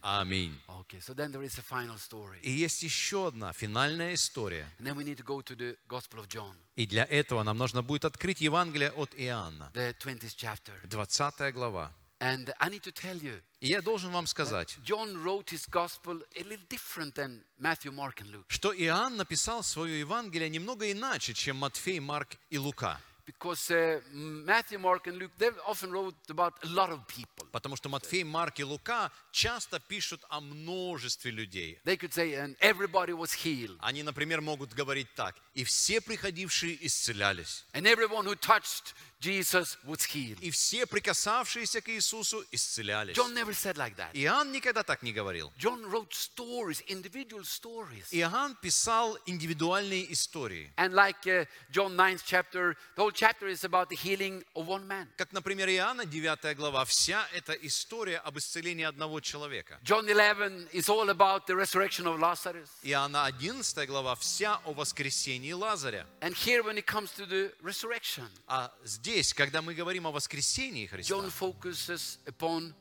[0.00, 0.58] Аминь.
[0.68, 2.40] Okay, so.
[2.42, 4.68] И есть еще одна финальная история.
[4.78, 7.58] And then we need to go to the Gospel of John, И для этого нам
[7.58, 10.74] нужно будет открыть Евангелие от Иоанна, the 20th chapter.
[10.84, 11.92] 20 глава.
[12.22, 14.78] And I need to tell you, И я должен вам сказать,
[18.48, 23.00] что Иоанн написал свое Евангелие немного иначе, чем Матфей, Марк и Лука.
[23.24, 27.46] Because uh, Matthew, Mark, and Luke, they often wrote about a lot of people.
[27.52, 31.78] Потому что Матфей, Марк и Лука часто пишут о множестве людей.
[31.84, 33.78] They could say, and everybody was healed.
[33.80, 35.36] Они, например, могут говорить так.
[35.54, 37.64] И все приходившие исцелялись.
[37.74, 40.40] And everyone who touched Jesus was healed.
[40.40, 43.16] И все прикасавшиеся к Иисусу исцелялись.
[43.16, 44.10] John never said like that.
[44.14, 45.52] Иоанн никогда так не говорил.
[45.56, 48.08] John wrote stories, individual stories.
[48.10, 50.72] Иоанн писал индивидуальные истории.
[50.76, 54.86] And like uh, John 9th chapter, the whole chapter is about the healing of one
[54.88, 55.08] man.
[55.16, 59.78] Как, например, Иоанна, 9 глава, вся эта история об исцелении одного человека.
[59.84, 62.68] John 11 is all about the resurrection of Lazarus.
[62.82, 66.06] Иоанна 11 глава, вся о воскресении Лазаря.
[66.20, 70.86] And here, when it comes to the resurrection, А здесь, когда мы говорим о воскресении
[70.86, 72.74] Христа, John focuses upon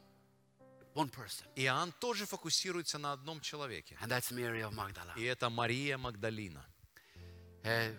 [0.94, 3.98] one person, Иоанн тоже фокусируется на одном человеке.
[4.02, 6.65] and that's Mary of Magdala, И это Мария Магдалина,
[7.63, 7.91] uh,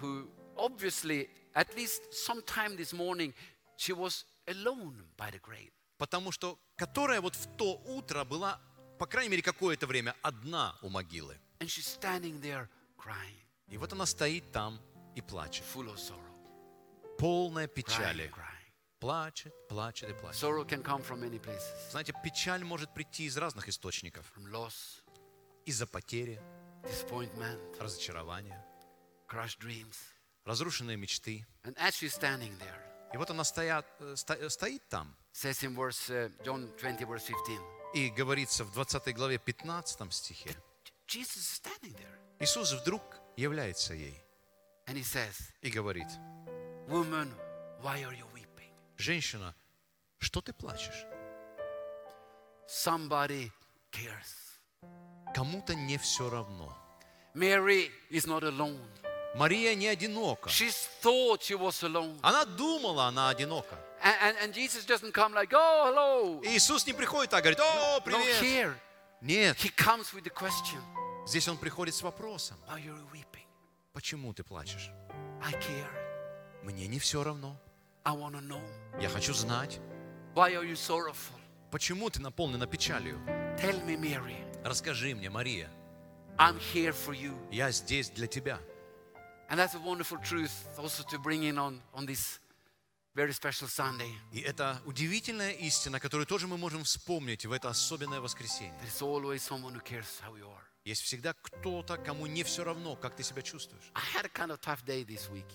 [0.00, 3.32] who obviously, at least sometime this morning,
[3.76, 5.70] she was alone by the grave.
[5.98, 8.60] потому что, которая вот в то утро была,
[8.98, 11.36] по крайней мере, какое-то время одна у могилы.
[11.60, 12.68] And she's standing there
[12.98, 13.36] crying,
[13.68, 14.78] И вот она стоит там
[15.14, 15.64] и плачет.
[15.74, 16.35] full of sorrow.
[17.18, 18.30] Полная печали.
[18.98, 20.38] Плачет, плачет и плачет.
[21.90, 24.32] Знаете, печаль может прийти из разных источников.
[25.66, 26.40] Из-за потери,
[27.78, 28.64] разочарования,
[30.44, 31.46] разрушенные мечты.
[33.12, 35.16] И вот она стоят, э, сто- э, стоит там.
[35.32, 37.60] says in verse John 20, verse 15,
[37.94, 40.50] И говорится в 20 главе 15 стихе.
[42.40, 43.02] Иисус вдруг
[43.36, 44.22] является ей
[45.62, 46.08] и говорит,
[46.88, 47.32] Woman,
[47.82, 48.70] why are you weeping?
[48.96, 49.54] женщина,
[50.18, 51.04] что ты плачешь?
[52.68, 53.50] Somebody
[53.92, 54.60] cares.
[55.34, 56.76] Кому-то не все равно.
[57.34, 58.80] Mary is not alone.
[59.36, 60.48] Мария не одинока.
[60.48, 60.70] She
[61.02, 62.18] thought she was alone.
[62.22, 63.76] Она думала, она одинока.
[64.02, 66.42] And, and, and Jesus doesn't come like, oh, hello.
[66.42, 68.42] И Иисус не приходит так, говорит, о, No, привет.
[68.42, 68.74] here.
[69.20, 70.80] Нет, He comes with the question,
[71.26, 72.56] здесь он приходит с вопросом.
[72.68, 73.44] why are you weeping?
[73.92, 74.90] Почему ты плачешь?
[75.42, 76.05] I care.
[76.66, 77.56] Мне не все равно.
[78.04, 78.60] I know.
[79.00, 79.78] Я хочу знать,
[80.34, 81.38] Why are you sorrowful?
[81.70, 83.18] почему ты наполнена печалью.
[83.56, 84.36] Tell me, Mary.
[84.64, 85.70] Расскажи мне, Мария,
[86.38, 87.36] I'm here for you.
[87.52, 88.58] я здесь для тебя.
[89.48, 92.40] And that's a wonderful truth also to bring in on, on this
[93.14, 94.12] very special Sunday.
[94.32, 98.74] И это удивительная истина, которую тоже мы можем вспомнить в это особенное воскресенье.
[98.82, 100.64] There's always someone who cares how you are.
[100.84, 103.84] Есть всегда кто-то, кому не все равно, как ты себя чувствуешь.
[103.94, 105.46] I had a kind of tough day this week,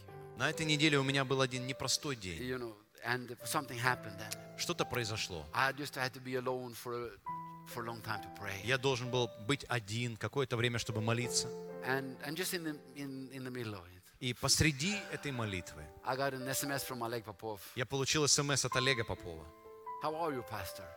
[0.42, 2.42] На этой неделе у меня был один непростой день.
[2.42, 2.74] you know,
[3.06, 5.46] and something happened and Что-то произошло.
[5.54, 7.12] I just had to be alone for a,
[7.68, 8.60] for a long time to pray.
[8.64, 11.48] Я должен был быть один какое-то время, чтобы молиться.
[11.86, 15.86] And, and just in the, in, in the middle of it, И посреди этой молитвы
[16.04, 17.60] I got an SMS from Oleg Popov.
[17.76, 19.46] я получил смс от Олега Попова,
[20.04, 20.88] How are you, Pastor?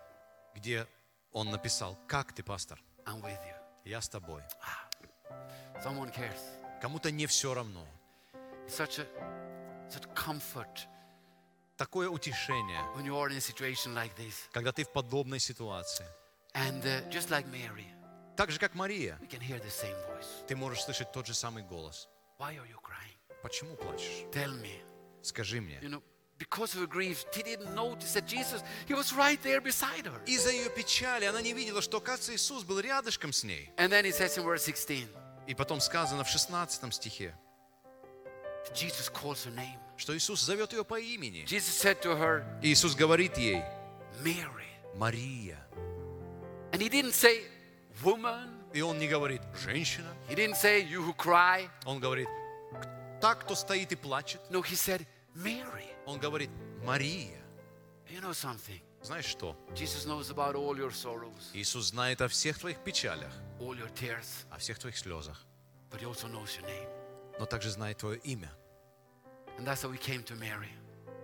[0.54, 0.86] где
[1.32, 2.80] он написал, как ты, пастор?
[3.04, 3.56] I'm with you.
[3.84, 4.40] Я с тобой.
[5.84, 6.40] Someone cares.
[6.80, 7.86] Кому-то не все равно.
[8.68, 9.06] Such a
[9.88, 10.86] such comfort
[11.76, 14.48] Такое утешение, when you are in a situation like this.
[14.52, 16.06] когда ты в подобной ситуации.
[16.54, 17.86] And uh, just like Mary,
[18.36, 20.46] Так же, как Мария, we can hear the same voice.
[20.46, 22.08] ты можешь слышать тот же самый голос.
[22.38, 23.16] Why are you crying?
[23.42, 24.24] Почему плачешь?
[24.32, 24.80] Tell me.
[25.22, 25.78] Скажи мне.
[25.82, 26.02] You know,
[26.38, 30.20] because of her grief, she didn't notice that Jesus, he was right there beside her.
[30.26, 33.70] Из-за ее печали она не видела, что, оказывается, Иисус был рядышком с ней.
[33.76, 35.08] And then it says in verse 16,
[35.48, 37.36] И потом сказано в 16 стихе,
[39.96, 41.44] что Иисус зовет ее по имени.
[42.62, 43.62] Иисус говорит ей.
[44.96, 45.58] Мария.
[48.72, 50.08] И он не говорит, женщина.
[51.84, 52.28] Он говорит,
[53.20, 54.40] так, кто стоит и плачет.
[56.06, 56.50] Он говорит,
[56.84, 57.40] Мария.
[59.02, 59.54] Знаешь что?
[61.54, 63.32] Иисус знает о всех твоих печалях,
[64.50, 65.44] о всех твоих слезах,
[67.38, 68.50] но также знает твое имя.
[69.58, 70.68] And that's how he came to Mary.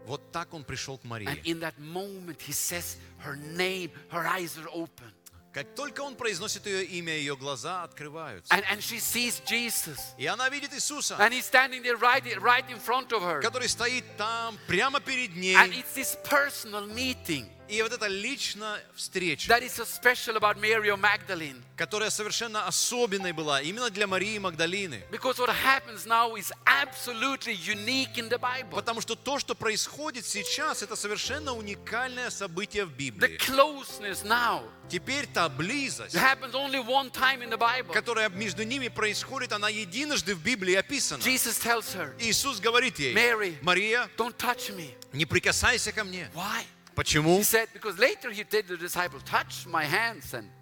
[0.07, 1.41] Вот так он пришел к And Марии.
[1.45, 5.13] in that moment, he says her name, her eyes are open.
[5.53, 8.55] Как только он произносит ее имя, ее глаза открываются.
[8.55, 9.99] And, and she sees Jesus.
[10.17, 13.41] И она видит Иисуса, And he's standing there right, right in front of her.
[13.43, 15.81] который стоит там, прямо перед And ней.
[15.81, 20.89] it's this personal meeting И вот эта личная встреча, that is so special about Mary
[20.97, 21.63] Magdalene.
[21.77, 25.03] которая совершенно особенной была именно для Марии Магдалины.
[25.11, 28.75] Because what happens now is absolutely unique in the Bible.
[28.75, 33.39] Потому что то, что происходит сейчас, это совершенно уникальное событие в The Библии.
[33.39, 37.93] closeness now Теперь та близость, happens only one time in the Bible.
[37.93, 41.23] которая между ними происходит, она единожды в Библии описана.
[41.23, 43.57] Jesus tells her, Иисус говорит ей, Mary.
[43.63, 44.91] Мария, Don't touch me.
[45.13, 46.29] не прикасайся ко мне.
[46.35, 46.65] Why?
[46.95, 47.43] Почему?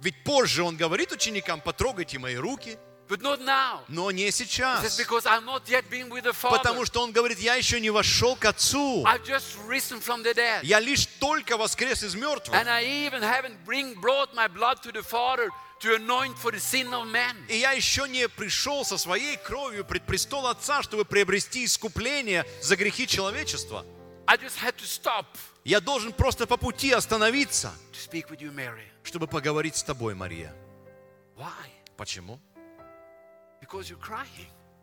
[0.01, 3.81] Ведь позже он говорит ученикам, потрогайте мои руки, but not now.
[3.88, 4.99] но не says, сейчас.
[4.99, 6.59] because I'm not yet been with the Father.
[6.59, 9.05] Потому что он говорит, я еще не вошел к Отцу.
[9.05, 10.61] I've just risen from the dead.
[10.62, 12.55] Я лишь только воскрес из мертвых.
[12.55, 15.49] And I even haven't bring, brought my blood to the Father
[15.81, 17.37] to anoint for the sin of man.
[17.49, 22.77] И я еще не пришел со своей кровью пред престол Отца, чтобы приобрести искупление за
[22.77, 23.85] грехи человечества.
[24.27, 25.25] I just had to stop
[25.64, 30.55] Я должен просто по пути остановиться, you, чтобы поговорить с тобой, Мария.
[31.37, 31.71] Why?
[31.97, 32.40] Почему?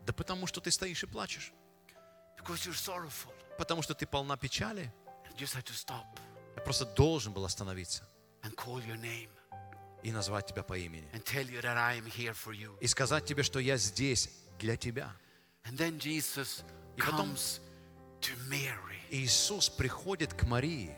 [0.06, 1.52] Да потому что ты стоишь и плачешь.
[3.58, 4.92] Потому что ты полна печали.
[6.56, 8.04] Я просто должен был остановиться
[10.02, 11.08] и назвать тебя по имени.
[12.80, 15.10] И сказать тебе, что я здесь для тебя.
[16.96, 17.36] И потом-
[19.10, 20.96] Иисус приходит к Марии,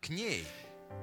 [0.00, 0.46] к ней.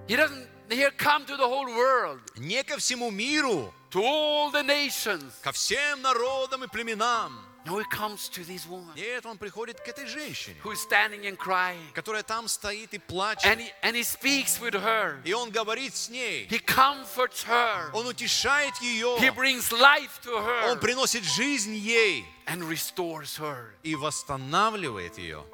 [0.08, 4.63] He doesn't here come to the whole world, Не ко всему миру, to all the
[4.63, 5.32] nations.
[5.41, 7.39] ко всем народам и племенам.
[7.65, 11.26] No, he comes to this woman Нет, он приходит к этой женщине, who is standing
[11.26, 11.80] and crying.
[11.93, 13.45] которая там стоит и плачет.
[13.45, 15.21] And he, and he speaks with her.
[15.23, 16.45] И он говорит с ней.
[16.49, 17.89] He comforts her.
[17.93, 19.17] Он утешает ее.
[19.19, 23.73] He brings life to her Он приносит жизнь ей and restores her.
[23.84, 25.45] и восстанавливает ее.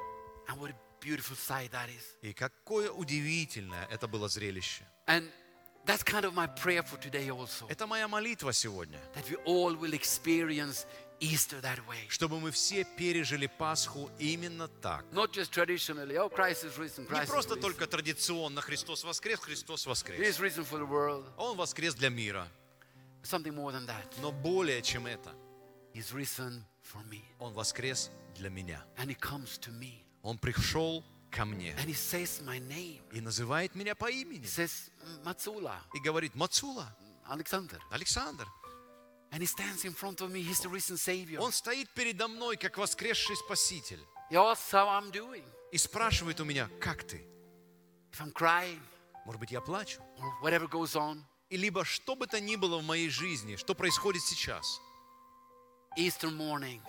[0.48, 2.04] And what a beautiful sight that is.
[2.22, 4.82] И какое удивительное это было зрелище.
[5.06, 5.30] And
[5.86, 7.66] that's kind of my prayer for today also.
[7.68, 10.86] Это моя молитва сегодня, That we all will experience
[11.20, 12.08] Easter that way.
[12.08, 15.04] чтобы мы все пережили Пасху именно так.
[15.12, 19.86] Not just traditionally, oh, Christ is risen, Не Christ просто только традиционно Христос воскрес, Христос
[19.86, 20.18] He воскрес.
[20.20, 21.24] is risen for the world.
[21.36, 22.48] Он воскрес для мира.
[23.22, 24.18] Something more than that.
[24.22, 25.34] Но более чем это,
[25.92, 27.20] He's risen for me.
[27.38, 28.82] Он воскрес для меня.
[28.96, 30.02] And he comes to me.
[30.22, 33.00] Он пришел ко мне And he says my name.
[33.12, 34.42] и называет меня по имени.
[34.44, 34.90] He says
[35.24, 36.96] Matsula, И говорит, Мацула,
[37.28, 37.78] Alexander.
[37.90, 38.46] Александр.
[39.32, 40.42] And he stands in front of me.
[40.42, 41.38] He's the risen Savior.
[41.40, 44.00] Он стоит передо мной, как воскресший Спаситель.
[44.30, 45.44] He asks how I'm doing.
[45.72, 47.24] И спрашивает у меня, как ты?
[48.12, 48.80] If I'm crying
[49.24, 50.00] Может быть, я плачу?
[50.18, 51.22] or whatever goes on.
[51.48, 54.80] И либо что бы то ни было в моей жизни, что происходит сейчас.
[55.96, 56.80] Easter morning.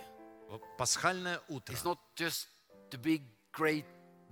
[0.77, 1.73] Пасхальное утро.
[1.73, 2.47] It's not just
[2.89, 3.86] the big, great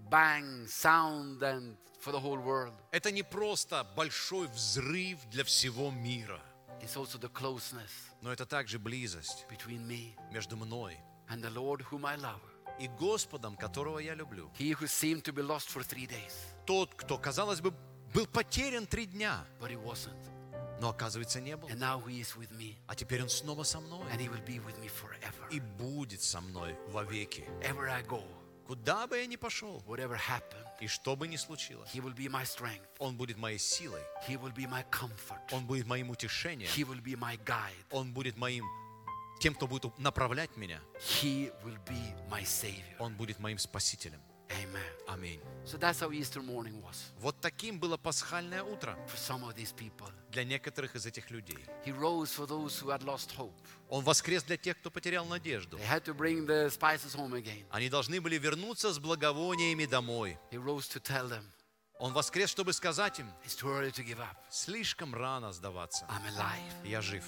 [0.10, 2.74] bang sound and for the whole world.
[2.92, 6.42] Это не просто большой взрыв для всего мира,
[6.82, 10.98] It's also the closeness но это также близость between me между мной
[11.30, 12.42] and the Lord whom I love.
[12.80, 14.50] и Господом, которого я люблю.
[14.58, 16.34] He who seemed to be lost for three days,
[16.66, 17.74] Тот, кто, казалось бы,
[18.14, 20.18] был потерян три дня, but he wasn't.
[20.82, 21.68] но оказывается не был.
[21.68, 24.44] And now he is with me, А теперь Он снова со мной and he will
[24.46, 25.50] be with me forever.
[25.52, 27.46] и будет со мной вовеки.
[28.70, 32.30] Куда бы я ни пошел, whatever happened, и что бы ни случилось, He will be
[32.30, 32.86] my strength.
[33.00, 35.42] Он будет моей силой, He will be my comfort.
[35.52, 37.74] Он будет моим утешением, He will be my guide.
[37.90, 38.64] Он будет моим
[39.40, 42.96] тем, кто будет направлять меня, He will be my Savior.
[43.00, 44.22] Он будет моим спасителем.
[45.08, 45.42] Аминь.
[47.20, 48.98] Вот таким было пасхальное утро
[50.32, 51.58] для некоторых из этих людей.
[53.90, 55.78] Он воскрес для тех, кто потерял надежду.
[57.72, 60.38] Они должны были вернуться с благовониями домой.
[62.00, 63.30] Он воскрес, чтобы сказать им,
[64.50, 66.06] слишком рано сдаваться.
[66.86, 67.24] Я жив.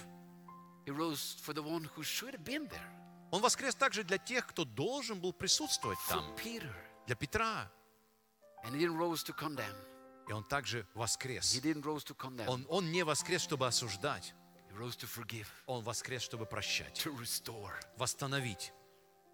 [3.32, 6.36] Он воскрес также для тех, кто должен был присутствовать For там.
[7.12, 7.70] Для Петра.
[8.64, 9.76] And he didn't rose to condemn.
[10.30, 11.53] И он также воскрес.
[11.53, 12.47] He didn't rose to condemn.
[12.47, 14.34] Он, он не воскрес, чтобы осуждать.
[14.70, 17.74] He rose to forgive, Он воскрес, чтобы прощать, to restore.
[17.97, 18.72] восстановить.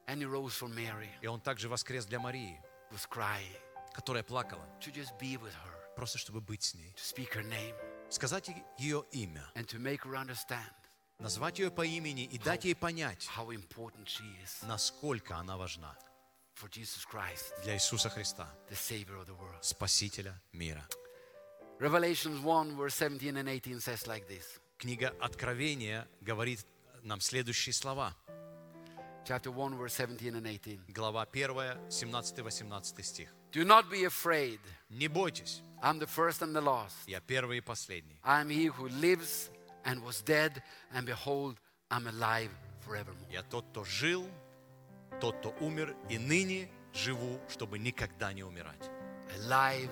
[0.08, 2.60] And he rose for Mary, И он также воскрес для Марии,
[2.90, 3.56] was crying,
[3.94, 6.96] которая плакала, to just be with her, просто чтобы быть с ней.
[6.96, 7.76] to speak her name,
[8.10, 8.50] Сказать
[8.80, 10.74] ее имя, and to make her understand
[11.20, 13.30] назвать ее по имени и дать ей понять,
[14.64, 15.96] насколько она важна
[17.65, 19.63] для Иисуса Христа, the Savior of the world.
[19.63, 20.87] Спасителя мира.
[21.81, 24.61] Revelations 1, verse 17 and 18 says like this.
[24.79, 26.65] Книга Откровения говорит
[27.03, 28.15] нам следующие слова.
[29.25, 30.81] Chapter 1, verse 17 and 18.
[30.89, 33.29] Глава 1, 17-18 стих.
[33.53, 34.59] Do not be afraid.
[34.91, 37.07] Не бойтесь, I'm the first and the last.
[37.07, 38.19] я первый и последний.
[38.23, 39.51] I am he who lives
[39.85, 41.57] and was dead, and behold,
[41.91, 42.51] I'm alive
[42.81, 43.29] forevermore.
[43.31, 44.27] Я тот, кто жил,
[45.20, 48.90] тот, кто умер, и ныне живу, чтобы никогда не умирать.
[49.36, 49.92] Alive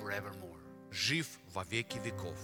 [0.00, 0.60] forevermore.
[0.90, 2.38] Жив во веки веков.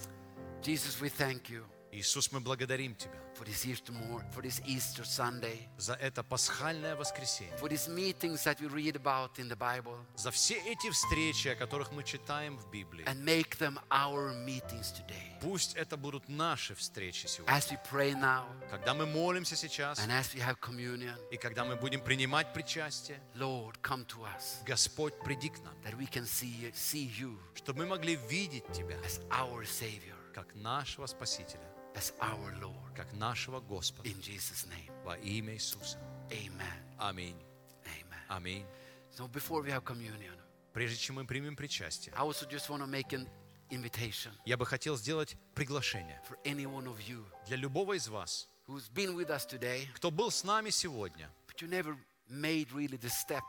[0.62, 1.64] Jesus, we thank you
[1.94, 6.96] Иисус, мы благодарим Тебя for this Easter morning, for this Easter Sunday, за это пасхальное
[6.96, 11.48] воскресенье, for these meetings that we read about in the Bible, за все эти встречи,
[11.48, 13.04] о которых мы читаем в Библии.
[13.04, 15.38] and make them our meetings today.
[15.42, 17.52] Пусть это будут наши встречи сегодня.
[17.54, 21.62] As we pray now, Когда мы молимся сейчас, and as we have communion, и когда
[21.66, 26.24] мы будем принимать причастие, Lord, come to us Господь, приди к нам, that we can
[26.24, 31.60] see, see you чтобы мы могли видеть Тебя as our Savior, как нашего Спасителя,
[31.94, 32.94] as our Lord.
[32.94, 35.98] как нашего Господа In Jesus' name, во имя Иисуса.
[36.30, 36.82] amen.
[36.98, 37.36] Аминь.
[37.84, 38.20] Amen.
[38.28, 38.66] Аминь.
[39.10, 40.36] So before we have communion,
[40.72, 43.28] Прежде чем мы примем причастие, I also just want to make an
[43.70, 48.48] invitation я бы хотел сделать приглашение for any one of you для любого из вас,
[48.66, 51.96] who's been with us today, кто был с нами сегодня, but you never
[52.30, 53.42] made really the step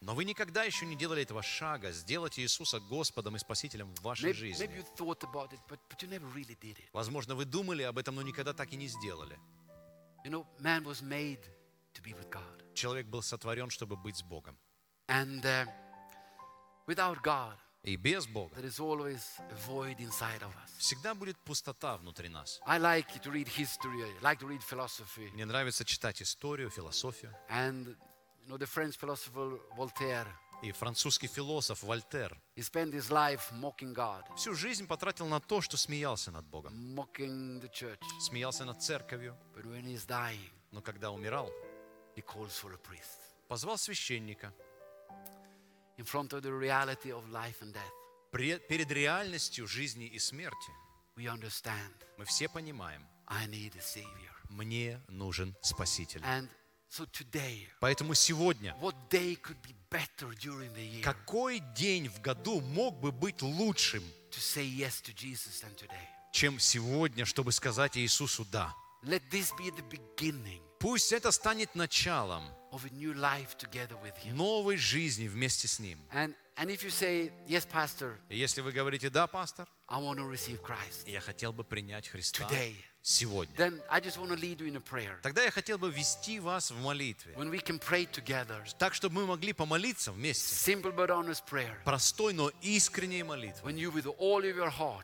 [0.00, 4.32] но вы никогда еще не делали этого шага, сделать Иисуса Господом и Спасителем в вашей
[4.32, 4.68] жизни.
[6.92, 9.38] Возможно, вы думали об этом, но никогда так и не сделали.
[12.74, 14.58] Человек был сотворен, чтобы быть с Богом.
[15.08, 15.66] And uh,
[16.86, 17.56] without God,
[17.86, 18.52] И без Бога
[20.78, 22.60] всегда будет пустота внутри нас.
[22.66, 25.30] Like history, like.
[25.32, 27.32] Мне нравится читать историю, философию.
[27.48, 30.26] And you know, the French philosopher Voltaire,
[30.62, 32.36] И французский философ Вольтер
[34.36, 36.72] всю жизнь потратил на то, что смеялся над Богом.
[38.20, 39.36] Смеялся над церковью,
[40.72, 41.52] но когда умирал,
[43.48, 44.52] позвал священника
[45.98, 47.92] In front of the reality of life and death,
[48.32, 50.70] Пре- перед реальностью жизни и смерти.
[51.16, 54.32] we understand Мы все понимаем, I need a Savior.
[54.50, 56.20] мне нужен Спаситель.
[56.22, 56.48] And
[56.90, 62.20] so today, Поэтому сегодня, what day could be better during the year какой день в
[62.20, 66.06] году мог бы быть лучшим, to say yes to Jesus than today?
[66.32, 68.74] чем сегодня, чтобы сказать Иисусу «да».
[69.02, 72.44] Let this be the beginning Пусть это станет началом
[74.32, 75.98] новой жизни вместе с Ним.
[78.28, 79.68] И если вы говорите «да, пастор»,
[81.06, 82.48] я хотел бы принять Христа
[83.06, 83.54] сегодня,
[85.22, 87.34] тогда я хотел бы вести вас в молитве,
[88.78, 90.44] так, чтобы мы могли помолиться вместе.
[91.84, 93.72] Простой, но искренней молитвой.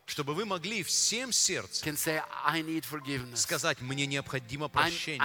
[0.06, 1.96] Чтобы вы могли всем сердцем
[3.36, 5.20] сказать, мне необходимо прощение.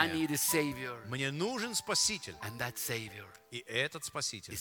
[1.08, 2.36] Мне нужен Спаситель.
[3.50, 4.54] И этот Спаситель,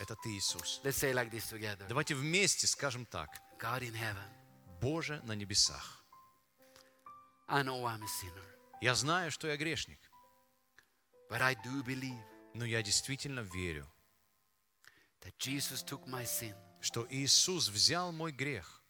[0.00, 0.80] это Ты, Иисус.
[1.88, 3.28] Давайте вместе скажем так.
[4.80, 6.04] Боже на небесах,
[8.80, 10.00] я знаю, что я грешник,
[11.30, 12.22] but I do believe
[12.54, 13.86] но я действительно верю,
[15.20, 18.82] that Jesus took my sin что Иисус взял мой грех,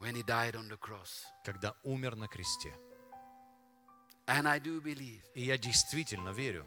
[0.00, 1.24] when He died on the cross.
[1.44, 2.72] когда умер на кресте.
[4.26, 6.66] And I do believe И я действительно верю,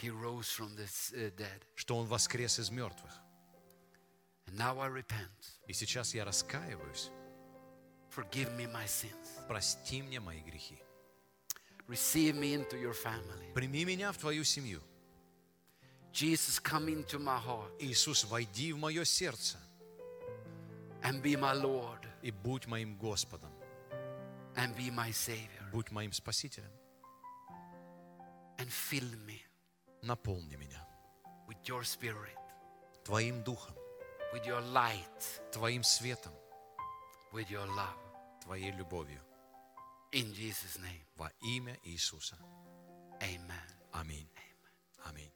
[0.00, 1.62] he rose from the s- dead.
[1.74, 3.12] что Он воскрес из мертвых.
[4.46, 5.58] And now I repent.
[5.66, 7.10] И сейчас я раскаиваюсь.
[8.18, 9.38] Forgive me my sins.
[9.46, 10.76] Прости мне мои грехи.
[11.86, 13.52] Receive me into your family.
[13.54, 14.82] Прими меня в твою семью.
[16.12, 19.56] Jesus, come into my heart Иисус, войди в мое сердце
[21.04, 23.52] and be my Lord и будь моим Господом,
[24.56, 26.72] and be my Savior будь моим Спасителем.
[28.58, 29.40] and fill me
[30.02, 30.84] Наполни меня
[31.46, 32.36] with your Spirit,
[33.04, 33.76] Твоим Духом,
[34.32, 36.32] with your light, Твоим светом,
[37.32, 38.07] with your love.
[38.48, 39.20] Твоей любовью.
[40.12, 42.38] In Jesus' name, Во имя Иисуса.
[43.20, 43.68] amen.
[43.92, 44.26] Аминь.
[45.04, 45.30] Аминь.